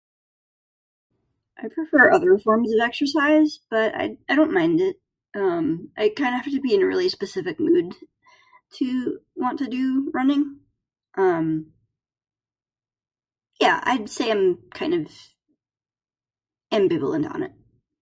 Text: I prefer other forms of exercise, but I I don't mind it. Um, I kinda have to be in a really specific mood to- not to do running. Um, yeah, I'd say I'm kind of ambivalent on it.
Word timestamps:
I 1.59 1.67
prefer 1.67 2.09
other 2.09 2.39
forms 2.39 2.73
of 2.73 2.79
exercise, 2.81 3.59
but 3.69 3.93
I 3.93 4.17
I 4.27 4.33
don't 4.35 4.51
mind 4.51 4.81
it. 4.81 4.99
Um, 5.35 5.91
I 5.95 6.09
kinda 6.09 6.31
have 6.39 6.45
to 6.45 6.59
be 6.59 6.73
in 6.73 6.81
a 6.81 6.87
really 6.87 7.07
specific 7.07 7.59
mood 7.59 7.93
to- 8.77 9.19
not 9.35 9.59
to 9.59 9.67
do 9.67 10.09
running. 10.11 10.61
Um, 11.13 11.73
yeah, 13.59 13.79
I'd 13.83 14.09
say 14.09 14.31
I'm 14.31 14.67
kind 14.71 14.95
of 14.95 15.11
ambivalent 16.71 17.29
on 17.31 17.43
it. 17.43 17.53